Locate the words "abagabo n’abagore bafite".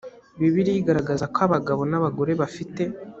1.47-2.83